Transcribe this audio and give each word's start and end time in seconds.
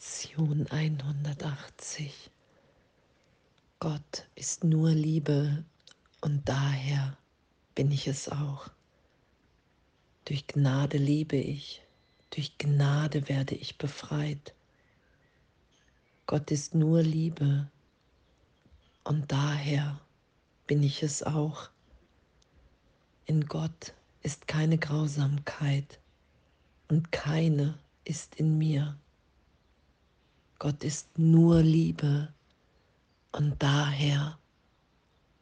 Lektion 0.00 0.66
180. 0.70 2.30
Gott 3.80 4.26
ist 4.34 4.64
nur 4.64 4.92
Liebe 4.92 5.62
und 6.22 6.48
daher 6.48 7.18
bin 7.74 7.90
ich 7.90 8.08
es 8.08 8.30
auch. 8.30 8.70
Durch 10.24 10.46
Gnade 10.46 10.96
lebe 10.96 11.36
ich, 11.36 11.82
durch 12.30 12.56
Gnade 12.56 13.28
werde 13.28 13.54
ich 13.54 13.76
befreit. 13.76 14.54
Gott 16.24 16.50
ist 16.50 16.74
nur 16.74 17.02
Liebe 17.02 17.68
und 19.04 19.30
daher 19.30 20.00
bin 20.66 20.82
ich 20.82 21.02
es 21.02 21.22
auch. 21.22 21.68
In 23.26 23.44
Gott 23.44 23.92
ist 24.22 24.48
keine 24.48 24.78
Grausamkeit 24.78 25.98
und 26.88 27.12
keine 27.12 27.78
ist 28.04 28.36
in 28.36 28.56
mir. 28.56 28.96
Gott 30.60 30.84
ist 30.84 31.18
nur 31.18 31.62
Liebe 31.62 32.34
und 33.32 33.62
daher 33.62 34.38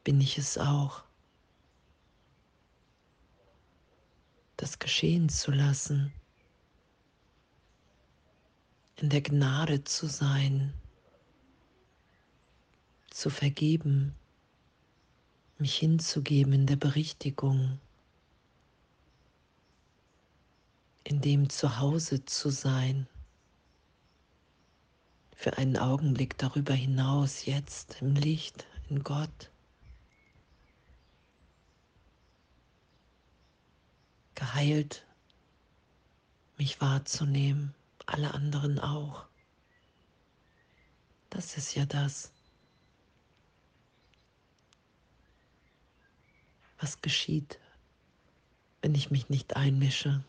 bin 0.05 0.21
ich 0.21 0.37
es 0.37 0.57
auch. 0.57 1.03
Das 4.55 4.79
geschehen 4.79 5.27
zu 5.27 5.51
lassen, 5.51 6.13
in 8.95 9.09
der 9.09 9.19
Gnade 9.19 9.83
zu 9.83 10.07
sein, 10.07 10.73
zu 13.09 13.29
vergeben, 13.29 14.15
mich 15.57 15.75
hinzugeben 15.75 16.53
in 16.53 16.65
der 16.65 16.77
Berichtigung, 16.77 17.77
in 21.03 21.19
dem 21.19 21.49
Zuhause 21.49 22.23
zu 22.23 22.51
sein 22.51 23.05
für 25.39 25.57
einen 25.57 25.77
Augenblick 25.77 26.37
darüber 26.37 26.73
hinaus, 26.73 27.45
jetzt 27.45 28.01
im 28.01 28.13
Licht, 28.13 28.67
in 28.89 29.03
Gott. 29.03 29.49
Geheilt, 34.35 35.07
mich 36.57 36.81
wahrzunehmen, 36.81 37.73
alle 38.05 38.33
anderen 38.33 38.79
auch. 38.79 39.27
Das 41.29 41.55
ist 41.55 41.73
ja 41.73 41.85
das, 41.85 42.33
was 46.81 46.99
geschieht, 46.99 47.59
wenn 48.81 48.93
ich 48.93 49.09
mich 49.09 49.29
nicht 49.29 49.55
einmische, 49.55 50.21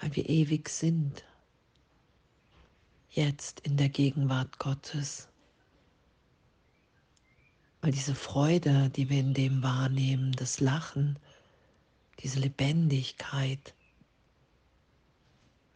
weil 0.00 0.16
wir 0.16 0.28
ewig 0.28 0.68
sind 0.70 1.22
jetzt 3.10 3.60
in 3.60 3.76
der 3.76 3.88
Gegenwart 3.88 4.58
Gottes. 4.58 5.28
Weil 7.80 7.92
diese 7.92 8.14
Freude, 8.14 8.90
die 8.90 9.08
wir 9.08 9.20
in 9.20 9.34
dem 9.34 9.62
wahrnehmen, 9.62 10.32
das 10.32 10.60
Lachen, 10.60 11.18
diese 12.20 12.40
Lebendigkeit, 12.40 13.74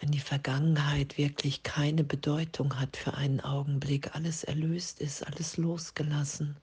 wenn 0.00 0.10
die 0.10 0.20
Vergangenheit 0.20 1.16
wirklich 1.16 1.62
keine 1.62 2.02
Bedeutung 2.02 2.78
hat 2.80 2.96
für 2.96 3.14
einen 3.14 3.40
Augenblick, 3.40 4.16
alles 4.16 4.42
erlöst 4.42 5.00
ist, 5.00 5.24
alles 5.24 5.56
losgelassen. 5.56 6.56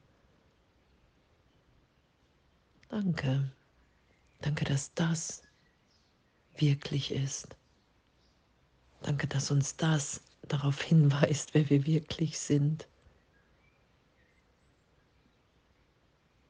Danke, 2.90 3.50
danke, 4.42 4.66
dass 4.66 4.94
das 4.94 5.44
wirklich 6.58 7.12
ist. 7.12 7.56
Danke, 9.02 9.28
dass 9.28 9.52
uns 9.52 9.78
das 9.78 10.22
darauf 10.53 10.81
hinweist, 10.81 11.53
wer 11.53 11.69
wir 11.69 11.86
wirklich 11.86 12.39
sind. 12.39 12.88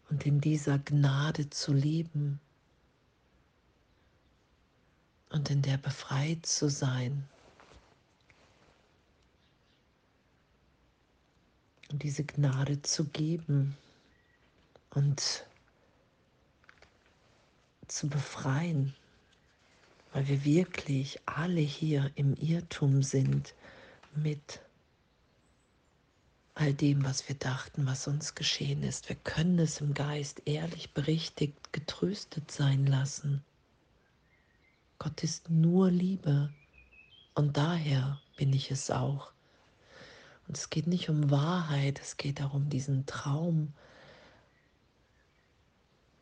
Und 0.10 0.26
in 0.26 0.42
dieser 0.42 0.80
Gnade 0.80 1.50
zu 1.50 1.72
leben 1.72 2.40
und 5.30 5.50
in 5.50 5.62
der 5.62 5.78
befreit 5.78 6.46
zu 6.46 6.70
sein. 6.70 7.28
Und 11.92 12.04
diese 12.04 12.24
Gnade 12.24 12.82
zu 12.82 13.06
geben 13.06 13.78
und 14.92 15.46
zu 17.88 18.08
befreien, 18.08 18.96
weil 20.14 20.28
wir 20.28 20.44
wirklich 20.44 21.20
alle 21.26 21.62
hier 21.62 22.12
im 22.16 22.36
Irrtum 22.36 23.04
sind 23.04 23.54
mit 24.16 24.62
all 26.60 26.74
dem, 26.74 27.06
was 27.06 27.28
wir 27.30 27.36
dachten, 27.36 27.86
was 27.86 28.08
uns 28.08 28.36
geschehen 28.36 28.84
ist. 28.84 29.08
Wir 29.08 29.16
können 29.16 29.60
es 29.60 29.80
im 29.80 29.94
Geist 29.94 30.42
ehrlich 30.46 30.94
berichtigt, 30.94 31.72
getröstet 31.72 32.52
sein 32.52 32.86
lassen. 32.86 33.44
Gott 34.98 35.24
ist 35.24 35.50
nur 35.50 35.90
Liebe 35.90 36.52
und 37.34 37.56
daher 37.56 38.20
bin 38.36 38.52
ich 38.52 38.72
es 38.72 38.92
auch. 38.92 39.32
Und 40.50 40.58
es 40.58 40.70
geht 40.70 40.88
nicht 40.88 41.10
um 41.10 41.32
Wahrheit, 41.32 42.02
es 42.02 42.18
geht 42.18 42.42
darum, 42.42 42.70
diesen 42.70 43.06
Traum. 43.06 43.72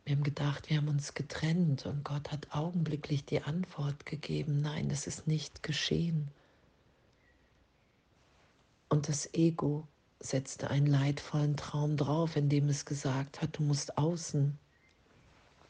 Wir 0.05 0.15
haben 0.15 0.23
gedacht, 0.23 0.69
wir 0.69 0.77
haben 0.77 0.89
uns 0.89 1.15
getrennt 1.15 1.87
und 1.87 2.03
Gott 2.03 2.31
hat 2.31 2.53
augenblicklich 2.53 3.25
die 3.25 3.41
Antwort 3.41 4.05
gegeben, 4.05 4.61
nein, 4.61 4.89
das 4.89 5.07
ist 5.07 5.25
nicht 5.25 5.63
geschehen. 5.63 6.29
Und 8.89 9.09
das 9.09 9.33
Ego 9.33 9.87
setzte 10.19 10.69
einen 10.69 10.87
leidvollen 10.87 11.57
Traum 11.57 11.97
drauf, 11.97 12.35
indem 12.35 12.69
es 12.69 12.85
gesagt 12.85 13.41
hat, 13.41 13.57
du 13.57 13.63
musst 13.63 13.97
außen 13.97 14.57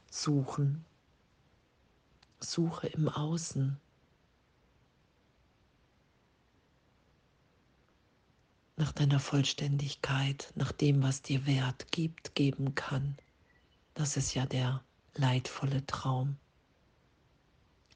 suchen. 0.10 0.86
Suche 2.40 2.88
im 2.88 3.10
Außen. 3.10 3.78
Nach 8.76 8.92
deiner 8.92 9.20
Vollständigkeit, 9.20 10.52
nach 10.56 10.72
dem, 10.72 11.02
was 11.02 11.24
dir 11.24 11.48
Wert 11.48 11.92
gibt, 11.92 12.36
geben 12.36 12.76
kann. 12.76 13.18
Das 13.96 14.18
ist 14.18 14.36
ja 14.36 14.46
der 14.46 14.84
leidvolle 15.16 15.84
Traum. 15.88 16.38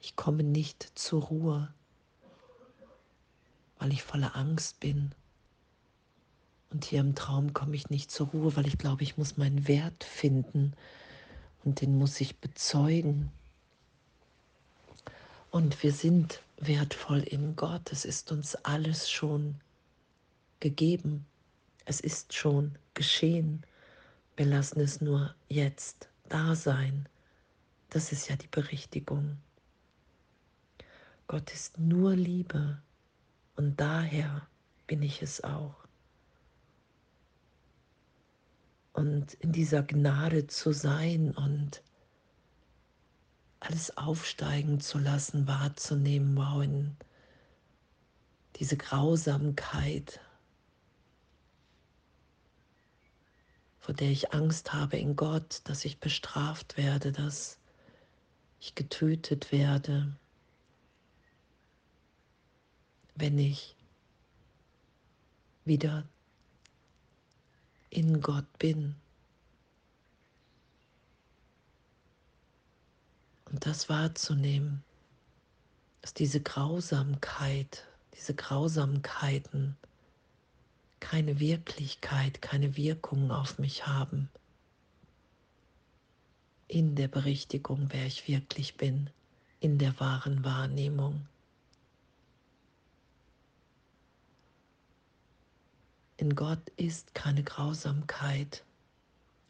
Ich 0.02 0.16
komme 0.16 0.42
nicht 0.42 0.92
zur 0.98 1.22
Ruhe 1.22 1.72
weil 3.82 3.92
ich 3.92 4.04
voller 4.04 4.36
Angst 4.36 4.80
bin. 4.80 5.12
Und 6.70 6.86
hier 6.86 7.02
im 7.02 7.16
Traum 7.16 7.54
komme 7.54 7.76
ich 7.76 7.90
nicht 7.90 8.12
zur 8.12 8.28
Ruhe, 8.28 8.56
weil 8.56 8.68
ich 8.68 8.78
glaube, 8.78 9.02
ich 9.02 9.18
muss 9.18 9.38
meinen 9.38 9.68
Wert 9.68 10.04
finden 10.04 10.74
und 11.64 11.82
den 11.82 11.98
muss 11.98 12.22
ich 12.22 12.38
bezeugen. 12.38 13.32
Und 15.50 15.82
wir 15.82 15.92
sind 15.92 16.42
wertvoll 16.58 17.22
in 17.22 17.56
Gott. 17.56 17.92
Es 17.92 18.06
ist 18.06 18.32
uns 18.32 18.54
alles 18.56 19.10
schon 19.10 19.56
gegeben. 20.60 21.26
Es 21.86 22.00
ist 22.00 22.34
schon 22.34 22.78
geschehen. 22.94 23.64
Wir 24.38 24.46
lassen 24.46 24.80
es 24.80 25.02
nur 25.02 25.34
jetzt 25.50 26.08
da 26.30 26.56
sein. 26.56 27.10
Das 27.90 28.12
ist 28.12 28.30
ja 28.30 28.36
die 28.36 28.48
Berichtigung. 28.48 29.38
Gott 31.28 31.52
ist 31.52 31.80
nur 31.80 32.16
Liebe. 32.16 32.78
Und 33.56 33.80
daher 33.80 34.48
bin 34.88 35.02
ich 35.02 35.22
es 35.22 35.44
auch. 35.44 35.76
Und 38.94 39.34
in 39.36 39.52
dieser 39.52 39.84
Gnade 39.84 40.48
zu 40.48 40.74
sein 40.74 41.32
und 41.32 41.82
alles 43.62 43.96
aufsteigen 43.96 44.80
zu 44.80 44.98
lassen, 44.98 45.48
wahrzunehmen, 45.48 46.36
wow, 46.36 46.62
in 46.64 46.98
diese 48.58 48.76
Grausamkeit, 48.76 50.20
vor 53.80 53.96
der 53.96 54.10
ich 54.10 54.34
Angst 54.34 54.74
habe 54.74 54.98
in 54.98 55.16
Gott, 55.16 55.62
dass 55.66 55.86
ich 55.86 56.00
bestraft 56.00 56.78
werde, 56.78 57.12
dass 57.12 57.60
ich 58.60 58.76
getötet 58.76 59.52
werde, 59.52 60.16
wenn 63.16 63.38
ich 63.38 63.76
wieder 65.66 66.06
in 67.90 68.22
Gott 68.22 68.58
bin. 68.58 68.96
Und 73.46 73.66
das 73.66 73.90
wahrzunehmen, 73.90 74.84
dass 76.02 76.14
diese 76.14 76.42
Grausamkeit, 76.42 77.86
diese 78.16 78.34
Grausamkeiten 78.34 79.76
keine 81.02 81.40
Wirklichkeit, 81.40 82.42
keine 82.42 82.78
Wirkung 82.78 83.32
auf 83.32 83.60
mich 83.60 83.86
haben. 83.88 84.30
In 86.68 86.96
der 86.96 87.10
Berichtigung, 87.10 87.90
wer 87.92 88.06
ich 88.06 88.30
wirklich 88.30 88.78
bin, 88.78 89.10
in 89.60 89.78
der 89.78 90.00
wahren 90.00 90.46
Wahrnehmung. 90.46 91.28
In 96.22 96.36
Gott 96.36 96.70
ist 96.78 97.16
keine 97.16 97.42
Grausamkeit 97.42 98.64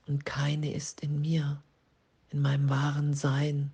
und 0.07 0.25
keine 0.25 0.73
ist 0.73 1.01
in 1.01 1.19
mir, 1.19 1.61
in 2.29 2.41
meinem 2.41 2.69
wahren 2.69 3.13
Sein. 3.13 3.73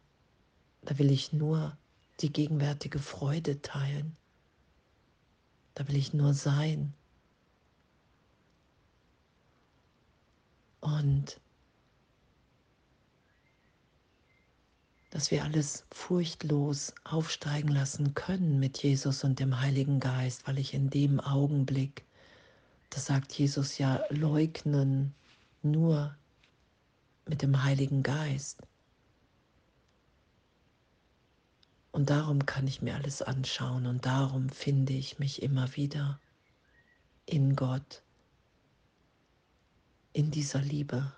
Da 0.82 0.98
will 0.98 1.12
ich 1.12 1.32
nur 1.32 1.78
die 2.22 2.34
gegenwärtige 2.34 2.98
Freude 2.98 3.62
teilen. 3.62 4.18
Da 5.76 5.88
will 5.88 5.96
ich 5.96 6.16
nur 6.16 6.34
sein. 6.34 6.92
Und 10.80 11.40
dass 15.12 15.30
wir 15.30 15.44
alles 15.44 15.86
furchtlos 15.92 16.96
aufsteigen 17.04 17.70
lassen 17.70 18.16
können 18.16 18.60
mit 18.60 18.82
Jesus 18.82 19.24
und 19.24 19.40
dem 19.40 19.60
Heiligen 19.60 20.00
Geist, 20.00 20.48
weil 20.48 20.58
ich 20.58 20.74
in 20.74 20.90
dem 20.90 21.20
Augenblick, 21.20 22.06
das 22.89 23.06
sagt 23.06 23.34
Jesus 23.34 23.78
ja, 23.78 24.01
leugnen 24.10 25.13
nur 25.62 26.16
mit 27.25 27.42
dem 27.42 27.63
Heiligen 27.63 28.04
Geist. 28.04 28.62
Und 31.92 32.10
darum 32.10 32.45
kann 32.45 32.68
ich 32.68 32.81
mir 32.81 32.95
alles 32.95 33.22
anschauen 33.22 33.88
und 33.88 34.06
darum 34.06 34.50
finde 34.50 34.94
ich 34.94 35.19
mich 35.19 35.42
immer 35.42 35.75
wieder 35.75 36.19
in 37.25 37.56
Gott, 37.56 38.04
in 40.13 40.31
dieser 40.31 40.62
Liebe, 40.62 41.12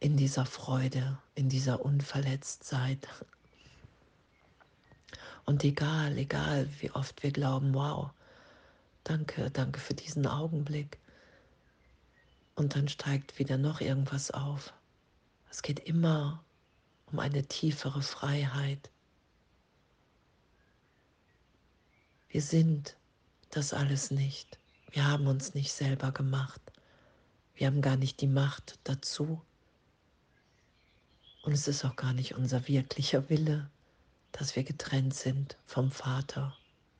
in 0.00 0.16
dieser 0.16 0.46
Freude, 0.46 1.18
in 1.34 1.48
dieser 1.48 1.84
Unverletztheit. 1.84 3.06
Und 5.44 5.62
egal, 5.62 6.16
egal, 6.16 6.68
wie 6.80 6.90
oft 6.90 7.22
wir 7.22 7.30
glauben, 7.30 7.74
wow, 7.74 8.10
danke, 9.04 9.50
danke 9.50 9.80
für 9.80 9.94
diesen 9.94 10.26
Augenblick. 10.26 10.98
Und 12.56 12.74
dann 12.74 12.88
steigt 12.88 13.38
wieder 13.38 13.58
noch 13.58 13.80
irgendwas 13.80 14.30
auf. 14.30 14.72
Es 15.50 15.62
geht 15.62 15.80
immer 15.80 16.42
um 17.06 17.18
eine 17.18 17.44
tiefere 17.44 18.02
Freiheit. 18.02 18.90
Wir 22.28 22.42
sind 22.42 22.96
das 23.50 23.72
alles 23.72 24.10
nicht. 24.10 24.58
Wir 24.90 25.06
haben 25.06 25.26
uns 25.26 25.54
nicht 25.54 25.72
selber 25.72 26.10
gemacht. 26.10 26.60
Wir 27.54 27.68
haben 27.68 27.82
gar 27.82 27.96
nicht 27.96 28.20
die 28.20 28.26
Macht 28.26 28.78
dazu. 28.84 29.40
Und 31.44 31.52
es 31.52 31.68
ist 31.68 31.84
auch 31.84 31.94
gar 31.94 32.12
nicht 32.12 32.34
unser 32.34 32.66
wirklicher 32.66 33.28
Wille, 33.28 33.70
dass 34.32 34.56
wir 34.56 34.64
getrennt 34.64 35.14
sind 35.14 35.56
vom 35.66 35.92
Vater, 35.92 36.56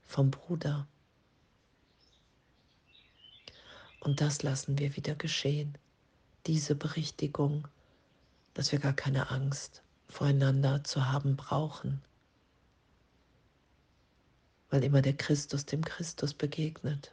vom 0.06 0.30
Bruder. 0.30 0.86
Und 4.04 4.20
das 4.20 4.42
lassen 4.42 4.78
wir 4.78 4.94
wieder 4.96 5.16
geschehen. 5.16 5.76
Diese 6.46 6.76
Berichtigung, 6.76 7.66
dass 8.54 8.70
wir 8.70 8.78
gar 8.78 8.92
keine 8.92 9.30
Angst 9.30 9.82
voreinander 10.08 10.84
zu 10.84 11.10
haben 11.10 11.36
brauchen 11.36 12.00
weil 14.74 14.82
immer 14.82 15.02
der 15.02 15.16
Christus 15.16 15.64
dem 15.66 15.84
Christus 15.84 16.34
begegnet. 16.34 17.12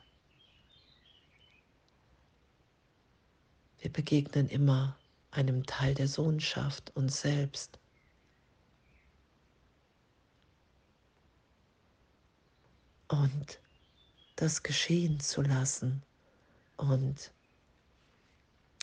Wir 3.77 3.93
begegnen 3.93 4.49
immer 4.49 4.97
einem 5.29 5.63
Teil 5.67 5.93
der 5.93 6.07
Sohnschaft 6.07 6.89
uns 6.95 7.21
selbst. 7.21 7.77
Und 13.09 13.59
das 14.37 14.63
geschehen 14.63 15.19
zu 15.19 15.43
lassen 15.43 16.01
und 16.77 17.31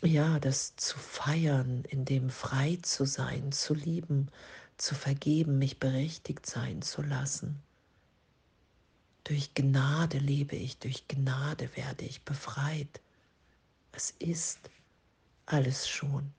ja, 0.02 0.38
das 0.38 0.76
zu 0.76 0.99
feiern, 0.99 1.85
in 1.88 2.05
dem 2.05 2.31
frei 2.31 2.79
zu 2.82 3.05
sein, 3.05 3.50
zu 3.50 3.75
lieben, 3.75 4.31
zu 4.76 4.94
vergeben, 4.94 5.58
mich 5.58 5.79
berechtigt 5.79 6.46
sein 6.46 6.82
zu 6.82 7.02
lassen. 7.02 7.61
Durch 9.25 9.52
Gnade 9.55 10.19
lebe 10.19 10.56
ich, 10.56 10.79
durch 10.79 11.08
Gnade 11.08 11.76
werde 11.76 12.05
ich 12.05 12.23
befreit. 12.23 13.00
Es 13.93 14.12
ist 14.19 14.70
alles 15.46 15.88
schon. 15.88 16.32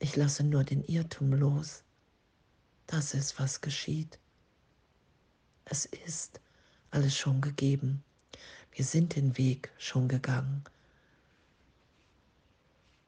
Ich 0.00 0.16
lasse 0.16 0.42
nur 0.42 0.64
den 0.64 0.82
Irrtum 0.84 1.32
los. 1.32 1.84
Das 2.86 3.14
ist, 3.14 3.38
was 3.38 3.60
geschieht. 3.60 4.18
Es 5.64 5.86
ist 5.86 6.40
alles 6.90 7.16
schon 7.16 7.40
gegeben. 7.40 8.02
Wir 8.72 8.84
sind 8.84 9.16
den 9.16 9.36
Weg 9.36 9.70
schon 9.78 10.08
gegangen. 10.08 10.64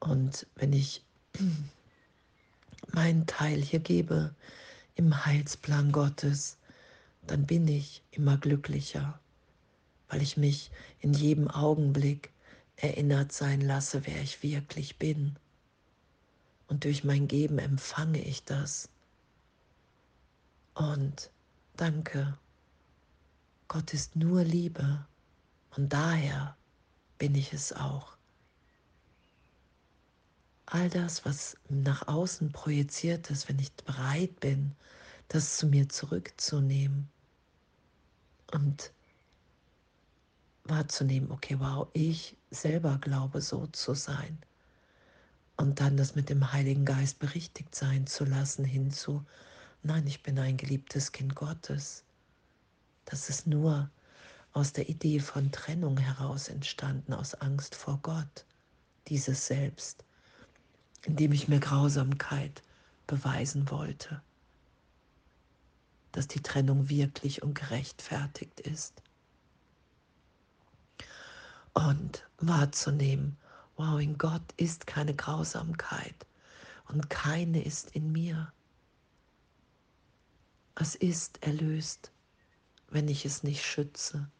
Und 0.00 0.46
wenn 0.56 0.72
ich 0.72 1.04
meinen 2.92 3.26
Teil 3.26 3.60
hier 3.60 3.80
gebe 3.80 4.34
im 4.96 5.24
Heilsplan 5.24 5.92
Gottes, 5.92 6.58
dann 7.26 7.46
bin 7.46 7.68
ich 7.68 8.02
immer 8.10 8.36
glücklicher, 8.36 9.20
weil 10.08 10.22
ich 10.22 10.36
mich 10.36 10.70
in 10.98 11.14
jedem 11.14 11.48
Augenblick 11.48 12.30
erinnert 12.76 13.32
sein 13.32 13.60
lasse, 13.60 14.06
wer 14.06 14.20
ich 14.20 14.42
wirklich 14.42 14.98
bin. 14.98 15.36
Und 16.66 16.84
durch 16.84 17.04
mein 17.04 17.28
Geben 17.28 17.58
empfange 17.58 18.20
ich 18.20 18.44
das. 18.44 18.88
Und 20.74 21.30
danke, 21.76 22.36
Gott 23.68 23.94
ist 23.94 24.16
nur 24.16 24.42
Liebe 24.42 25.06
und 25.76 25.92
daher 25.92 26.56
bin 27.18 27.34
ich 27.34 27.52
es 27.52 27.72
auch. 27.72 28.16
All 30.66 30.88
das, 30.88 31.24
was 31.24 31.56
nach 31.68 32.08
außen 32.08 32.52
projiziert 32.52 33.30
ist, 33.30 33.48
wenn 33.48 33.58
ich 33.58 33.72
bereit 33.72 34.40
bin, 34.40 34.74
das 35.28 35.56
zu 35.56 35.66
mir 35.66 35.88
zurückzunehmen 35.88 37.08
und 38.52 38.92
wahrzunehmen, 40.64 41.30
okay, 41.30 41.58
wow, 41.58 41.88
ich 41.92 42.36
selber 42.50 42.98
glaube 42.98 43.40
so 43.40 43.66
zu 43.68 43.94
sein. 43.94 44.38
Und 45.56 45.80
dann 45.80 45.96
das 45.96 46.14
mit 46.14 46.28
dem 46.28 46.52
Heiligen 46.52 46.84
Geist 46.84 47.18
berichtigt 47.18 47.74
sein 47.74 48.06
zu 48.06 48.24
lassen 48.24 48.64
hinzu, 48.64 49.24
nein, 49.82 50.06
ich 50.06 50.22
bin 50.22 50.38
ein 50.38 50.56
geliebtes 50.56 51.12
Kind 51.12 51.34
Gottes. 51.34 52.04
Das 53.04 53.28
ist 53.28 53.46
nur 53.46 53.90
aus 54.52 54.72
der 54.72 54.88
Idee 54.88 55.20
von 55.20 55.50
Trennung 55.52 55.96
heraus 55.98 56.48
entstanden, 56.48 57.14
aus 57.14 57.34
Angst 57.34 57.74
vor 57.74 57.98
Gott, 58.02 58.44
dieses 59.08 59.46
Selbst, 59.46 60.04
indem 61.04 61.32
ich 61.32 61.48
mir 61.48 61.60
Grausamkeit 61.60 62.62
beweisen 63.06 63.70
wollte 63.70 64.22
dass 66.12 66.28
die 66.28 66.42
Trennung 66.42 66.88
wirklich 66.88 67.42
und 67.42 67.54
gerechtfertigt 67.54 68.60
ist. 68.60 69.02
Und 71.72 72.28
wahrzunehmen, 72.36 73.38
wow, 73.76 73.98
in 73.98 74.18
Gott 74.18 74.52
ist 74.58 74.86
keine 74.86 75.14
Grausamkeit 75.14 76.26
und 76.88 77.08
keine 77.08 77.64
ist 77.64 77.90
in 77.92 78.12
mir. 78.12 78.52
Es 80.74 80.94
ist 80.94 81.42
erlöst, 81.42 82.12
wenn 82.88 83.08
ich 83.08 83.24
es 83.24 83.42
nicht 83.42 83.64
schütze. 83.64 84.30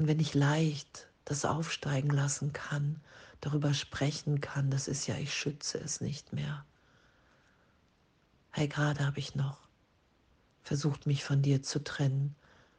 Und 0.00 0.06
wenn 0.06 0.18
ich 0.18 0.32
leicht 0.32 1.08
das 1.26 1.44
aufsteigen 1.44 2.08
lassen 2.08 2.54
kann, 2.54 3.02
darüber 3.42 3.74
sprechen 3.74 4.40
kann, 4.40 4.70
das 4.70 4.88
ist 4.88 5.06
ja, 5.06 5.14
ich 5.16 5.34
schütze 5.34 5.76
es 5.76 6.00
nicht 6.00 6.32
mehr. 6.32 6.64
Hey, 8.50 8.66
gerade 8.66 9.04
habe 9.04 9.18
ich 9.18 9.34
noch 9.34 9.58
versucht, 10.62 11.04
mich 11.04 11.22
von 11.22 11.42
dir 11.42 11.62
zu 11.62 11.84
trennen 11.84 12.34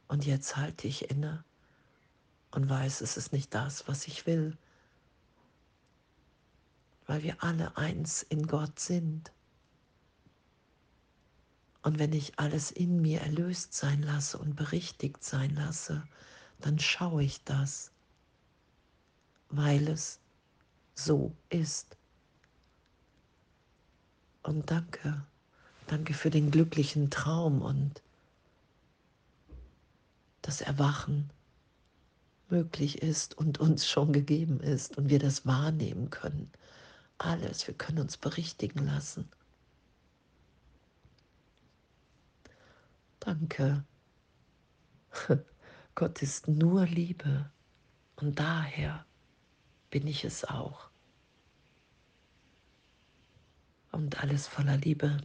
und 0.08 0.26
jetzt 0.26 0.56
halte 0.56 0.88
ich 0.88 1.10
inne 1.10 1.44
und 2.50 2.68
weiß, 2.68 3.02
es 3.02 3.16
ist 3.16 3.32
nicht 3.32 3.54
das, 3.54 3.86
was 3.86 4.08
ich 4.08 4.26
will, 4.26 4.58
weil 7.06 7.22
wir 7.22 7.40
alle 7.44 7.76
eins 7.76 8.24
in 8.24 8.48
Gott 8.48 8.80
sind. 8.80 9.30
Und 11.82 12.00
wenn 12.00 12.14
ich 12.14 12.40
alles 12.40 12.72
in 12.72 13.00
mir 13.00 13.20
erlöst 13.20 13.74
sein 13.74 14.02
lasse 14.02 14.38
und 14.38 14.56
berichtigt 14.56 15.22
sein 15.22 15.54
lasse, 15.54 16.02
dann 16.66 16.78
schaue 16.78 17.22
ich 17.22 17.42
das, 17.44 17.90
weil 19.50 19.88
es 19.88 20.20
so 20.94 21.32
ist. 21.50 21.96
Und 24.42 24.70
danke. 24.70 25.24
Danke 25.86 26.14
für 26.14 26.30
den 26.30 26.50
glücklichen 26.50 27.10
Traum 27.10 27.60
und 27.62 28.02
das 30.40 30.60
Erwachen 30.60 31.30
möglich 32.48 33.02
ist 33.02 33.36
und 33.36 33.58
uns 33.58 33.88
schon 33.88 34.12
gegeben 34.12 34.60
ist 34.60 34.96
und 34.96 35.08
wir 35.08 35.18
das 35.18 35.46
wahrnehmen 35.46 36.10
können. 36.10 36.50
Alles, 37.18 37.66
wir 37.66 37.74
können 37.74 37.98
uns 37.98 38.16
berichtigen 38.16 38.86
lassen. 38.86 39.28
Danke. 43.20 43.84
Gott 45.94 46.22
ist 46.22 46.48
nur 46.48 46.86
Liebe 46.86 47.50
und 48.16 48.38
daher 48.38 49.04
bin 49.90 50.06
ich 50.06 50.24
es 50.24 50.44
auch. 50.44 50.88
Und 53.90 54.22
alles 54.22 54.48
voller 54.48 54.78
Liebe. 54.78 55.18